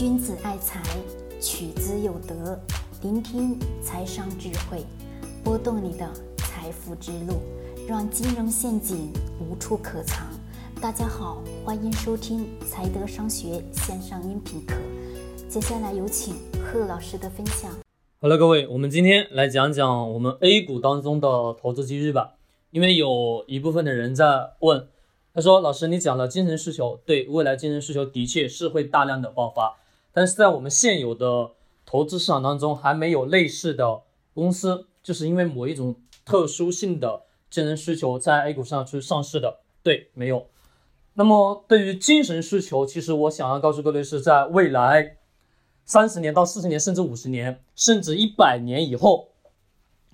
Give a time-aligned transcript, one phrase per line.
[0.00, 0.82] 君子爱财，
[1.42, 2.58] 取之有德。
[3.02, 4.82] 聆听财商智慧，
[5.44, 7.34] 拨动你的财富之路，
[7.86, 10.26] 让金融陷阱无处可藏。
[10.80, 14.74] 大家好，欢迎收听财德商学线上音频课。
[15.50, 17.70] 接下来有请贺老师的分享。
[18.22, 21.28] 好了，各位，我们今天来讲讲我们 A 股当中的
[21.60, 22.36] 投资机遇吧。
[22.70, 24.88] 因为有一部分的人在问。
[25.32, 29.78] 他说：“老师，你讲了精神需求，对未来精神需求的确是会大量的爆发，
[30.12, 31.52] 但是在我们现有的
[31.86, 34.02] 投资市场当中还没有类似的
[34.34, 40.46] 公司，就是因为某一种特殊性的精神需求在 A 股上去上市的，对，没有。
[41.14, 45.16] 那么对于精神需求，其实我想要告诉各位是在未来
[45.84, 49.30] 三十年到四十年，甚至五十年，甚至一百年以后，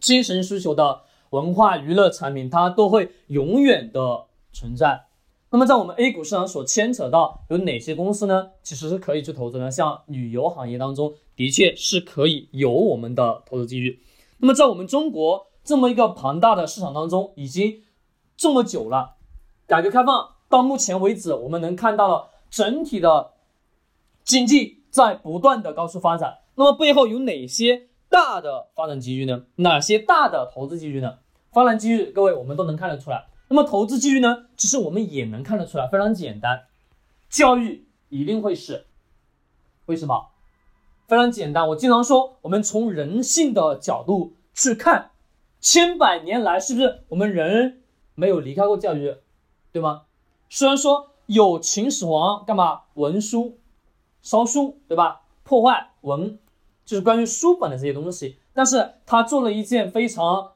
[0.00, 5.04] 精神需求的文化娱乐产品，它都会永远的。”存在，
[5.52, 8.50] 那么在我们 A 股市场所牵扯到有哪些公司呢？
[8.62, 14.00] 其实是可以去投资的，像旅游行业当中，的确是可以有我们的投资机遇。
[14.38, 17.82] 那么在我们中国这么一个庞大的市场当中，已经
[18.36, 19.16] 这么久了，
[19.66, 23.32] 改革开放到目前为止，我们能看到了整体的
[24.22, 26.38] 经济在不断的高速发展。
[26.54, 29.46] 那么背后有哪些大的发展机遇呢？
[29.56, 31.18] 哪些大的投资机遇呢？
[31.50, 33.26] 发展机遇，各位我们都能看得出来。
[33.52, 34.46] 那么投资机遇呢？
[34.56, 36.66] 其实我们也能看得出来，非常简单，
[37.28, 38.86] 教育一定会是，
[39.86, 40.28] 为什么？
[41.08, 45.10] 非常简单，我经常说，我们从人性的角度去看，
[45.60, 47.82] 千百年来是不是我们人
[48.14, 49.16] 没有离开过教育，
[49.72, 50.02] 对吗？
[50.48, 53.58] 虽然说有秦始皇干嘛文书
[54.22, 55.22] 烧书，对吧？
[55.42, 56.38] 破坏文，
[56.84, 60.52] 就是关于书本的这些东西，但是他做了一件非常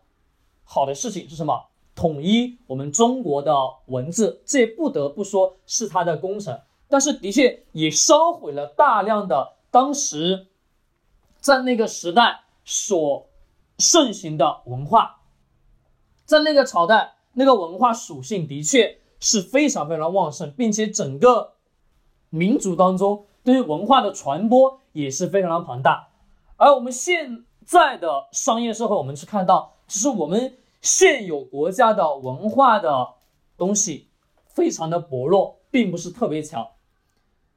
[0.63, 1.71] 好的事情是什么？
[1.95, 3.55] 统一我们中国的
[3.87, 10.49] 文字，这不得不说是他的功臣，但是的确也烧毁了大量的当时
[11.39, 13.29] 在那个时代所
[13.79, 15.21] 盛行的文化，
[16.25, 21.53] 在那个朝代，那个文化属性的确是非常非常旺盛，并且整个
[22.31, 26.09] 民族当中对于文化的传播也是非常的庞大。
[26.57, 30.59] 而我们现在的商业社会，我们去看到，其实我们。
[30.85, 33.15] 现有国家的文化的
[33.57, 34.11] 东西
[34.45, 36.73] 非常的薄弱，并不是特别强。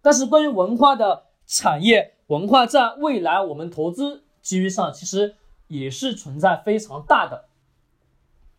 [0.02, 5.36] 但是关于文化的产业，文化在未来我们投资机遇上，其实
[5.68, 7.50] 也是存在非常大的。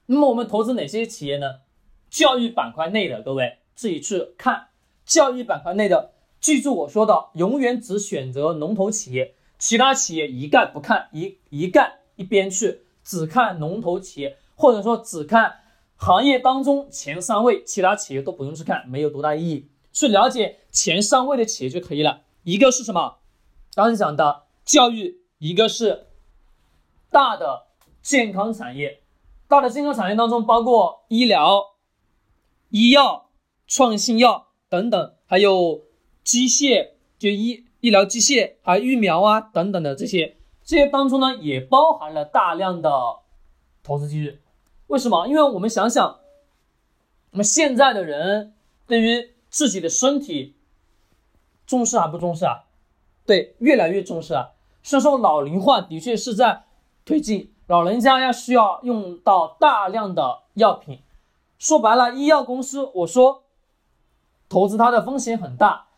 [0.04, 1.60] 那么我们投资哪些企业呢？
[2.10, 4.68] 教育板块内的，各位自己去看。
[5.06, 14.36] 教育板块内的，记住我说的，永远只选择龙头企业，其他企业一概不看，一一概一边去，只看龙头企业。
[14.58, 15.60] 或者说只看
[15.94, 19.70] 行业当中前三位，其他企业都不用去看，没有多大意义。
[19.92, 22.22] 去了解前三位的企业就可以了。
[22.42, 23.18] 一个是什么？
[23.74, 26.08] 刚才讲的教育，一个是
[27.08, 27.66] 大的
[28.02, 29.00] 健康产业。
[29.47, 31.76] 大的健康产业当中包括医疗、
[32.70, 33.30] 医药、
[33.66, 35.84] 创新药等等，还有
[36.24, 40.36] 机械，就医医疗机械，还有疫苗啊等等的这些。
[40.64, 42.91] 这些当中呢，也包含了大量的
[43.82, 44.38] 投资机遇。
[44.88, 45.26] 为什么？
[45.26, 46.19] 因为我们想想，
[47.31, 48.54] 我们现在的人
[48.87, 50.56] 对于自己的身体
[51.66, 52.65] 重视还不重视啊？
[53.25, 54.50] 对，越来越重视啊。
[54.82, 56.65] 所以说，老龄化的确是在
[57.04, 61.00] 推进，老人家要需要用到大量的药品。
[61.59, 63.44] 说白了，医药公司，我说
[64.48, 65.88] 投资它的风险很大。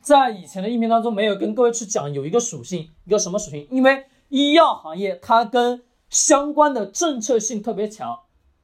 [0.00, 3.66] 在以前的音频当中，没有跟各位去讲有一个属性，一个什么属性？
[3.70, 8.20] 因为医药行业它跟相关的政策性特别强，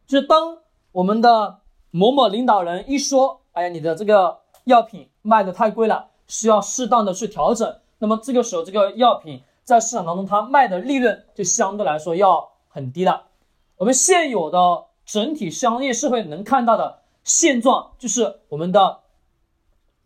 [0.06, 0.59] 就是当
[0.93, 1.60] 我们的
[1.91, 13.25] 某某领导人一说，哎呀，你的这个药品卖的太贵了，需要适当的去调整，那么这个时候这个药品在市场当中它卖的利润就相对来说要很低了。
[13.76, 19.00] 我们现有的整体商业社会能看到的现状就是我们的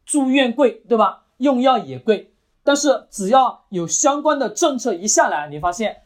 [0.05, 1.27] 住院贵，对吧？
[1.37, 2.35] 用药也贵，
[2.65, 6.03] 但是只要有相关的政策一下来，你发现。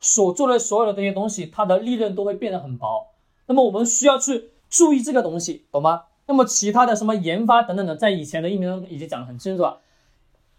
[0.00, 3.08] 所做的所有的这些东西，它的利润都会变得很薄。
[3.46, 6.04] 那么我们需要去注意这个东西，懂吗？
[6.26, 9.80] 那么其他的什么研发等等的，在以前的音频中已经讲得很清楚了。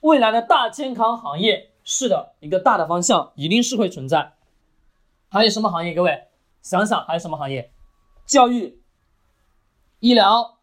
[0.02, 4.34] 未来的大健康行业是的一个大的方向，一定是会存在。
[5.30, 5.94] 还有什么行业？
[5.94, 6.26] 各位
[6.62, 7.72] 想想还有什么行业？
[8.26, 8.82] 教育、
[10.00, 10.58] 医疗、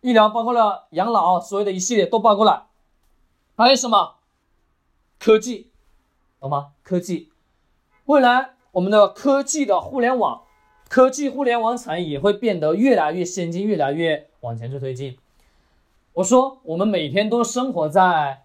[0.00, 2.68] 医疗包括了养老，所有的一系列都包括了。
[3.54, 4.14] 还有什么？
[5.18, 5.70] 科技，
[6.40, 6.72] 懂吗？
[6.82, 7.31] 科技。
[8.12, 10.42] 未来，我们的科技的互联网，
[10.86, 15.16] 科技互联网产业也会变得越来越先进，越来越往前去推进。
[16.12, 18.42] 我说，我们每天都生活在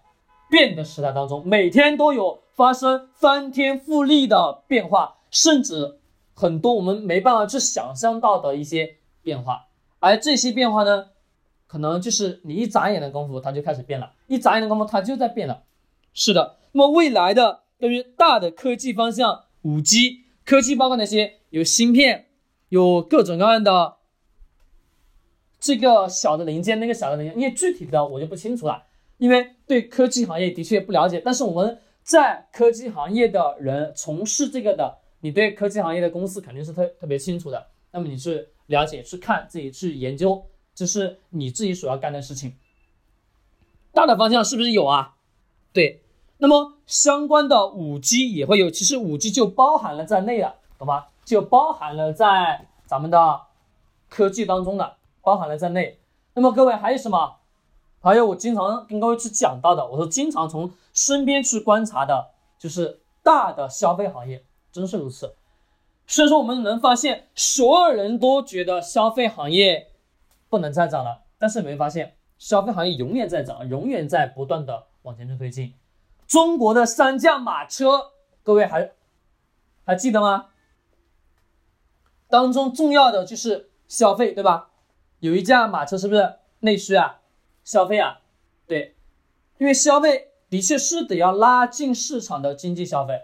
[0.48, 5.98] 变的时代当中，每天都有发生翻天覆地的变化，甚至
[6.32, 9.66] 很多我们没办法去想象到的一些变化。
[9.98, 11.08] 而这些变化呢，
[11.66, 15.64] 可能就是你一眨眼的功夫，它就开始变了；一眨眼的功夫，它就在变了。
[16.14, 21.40] 是的，那么未来的关于大的科技方向，五 G 科技包括哪些？
[21.50, 22.26] 有芯片，
[22.68, 23.96] 有各种各样的
[25.58, 28.84] 这个小的零件，那个小的零件，因为具体的我就不清楚了。
[29.16, 37.66] 因为对科技行业的确不了解，但是我们在科技行业的人从事这个的，你对科技行业的公司肯定是特特别清楚的。
[37.90, 42.54] 那么你是了解、去看、自己去研究，这是你自己所要干的事情。
[43.92, 45.16] 大的方向是不是有啊？
[45.72, 46.02] 对，
[46.38, 51.06] 那么相关的五 G 也会有，其实五 G 就包含了在内了，懂吗？
[51.24, 53.42] 就包含了在咱们的
[54.08, 55.98] 科技当中的，包含了在内。
[56.34, 57.36] 那么各位还有什么？
[58.00, 65.34] 还有我经常跟各位去讲到的，我说经常从身边去观察的，就是大的消费行业，真是如此。
[66.06, 69.88] 所以说我们能发现，所有人都觉得消费行业
[70.48, 75.74] 不能再涨了，但是没发现，消费行业永远在涨，永远在不断的往前去推进。
[76.28, 78.92] 中国的三驾马车，各位还
[79.84, 80.50] 还记得吗？
[82.28, 84.70] 当中重要的就是消费，对吧？
[85.20, 87.20] 有一架马车是不是内需啊？
[87.64, 88.20] 消费啊，
[88.66, 88.94] 对，
[89.56, 93.22] 因为消费的确是得要拉近市场的经济消费，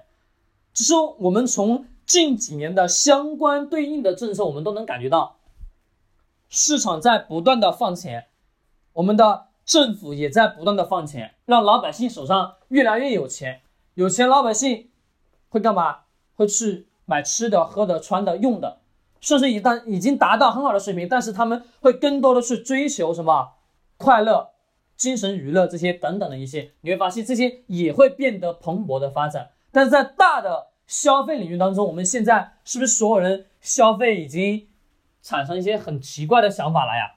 [0.72, 5.38] 只是我们从近几年的相关对应的政策，我们都能感觉到，
[6.48, 8.28] 市场在不断的放钱，
[8.94, 13.62] 我们的政府也在不断的放钱，让老百姓手上越来越有钱，
[13.94, 14.90] 有钱老百姓
[15.48, 16.00] 会干嘛？
[16.34, 18.80] 会去买吃的、喝的、穿的、用的，
[19.20, 23.52] 甚至一旦已经达到很好的水平，但是他们会更多的去追求什么？
[23.96, 24.50] 快乐、
[24.96, 29.50] 精神娱乐这些等等的一些，你会发现这些也会变得蓬勃的发展。
[29.70, 34.68] 但是在大的消费领域当中，我们现在是不是所有人消费已经
[35.22, 37.14] 产生一些很奇怪的想法了呀？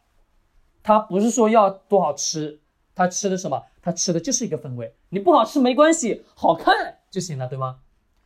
[0.88, 2.62] 他不是说要多好吃，
[2.96, 3.62] 他吃的什么？
[3.82, 4.96] 他吃的就是一个氛围。
[5.10, 7.80] 你不好吃没关系，好看就行了，对吗？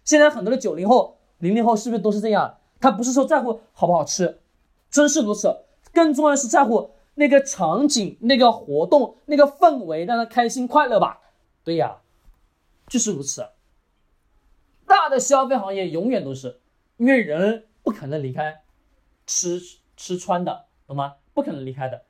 [0.04, 2.60] 现在很多的九零后、零零后是不是都是这样？
[2.80, 4.42] 他不是说在乎好不好吃，
[4.92, 6.92] 真是如此，更重要的是在乎。
[7.16, 11.20] 那个场景、那个活动、那个氛围，让他开心快乐吧。
[11.64, 12.02] 对呀，
[12.88, 13.44] 就是如此。
[14.86, 16.62] 大的消费行业永远都是，
[16.98, 18.62] 因为人不可能离开
[19.26, 19.60] 吃
[19.98, 21.16] 吃穿的，懂吗？
[21.34, 22.04] 不可能离开的，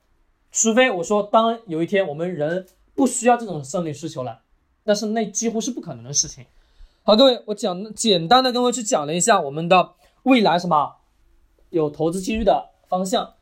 [0.52, 4.42] 除非我说，当有一天我们人不需要这种生理需求了，
[4.84, 6.46] 但是那几乎是不可能的事情。
[7.04, 9.94] 好，各位，我讲简单的跟各位去讲了一下我们的
[10.24, 10.98] 未来什么
[11.70, 13.34] 有投资机遇的方向。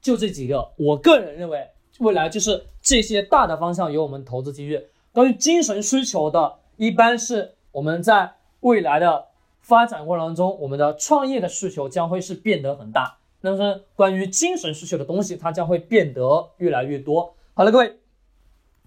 [0.00, 4.80] 就这几个，我个人认为，未来就是这些大的方向有我们投资机遇。
[5.12, 9.26] 关于精神需求的，一般是我们在未来的
[9.60, 13.18] 发展过程当中，我们的创业的需求将会是变得很大。
[13.40, 17.36] 那么关于精神需求的东西，它将会变得越来越多。
[17.54, 17.98] 好了，各位，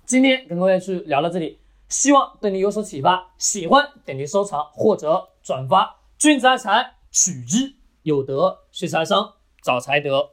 [0.06, 3.34] 今天跟各位去聊到这里，希望对你有所启发。
[3.38, 5.98] 喜欢点击收藏或者转发。
[6.18, 10.30] 君子爱财，取之有德；学财商，找财德。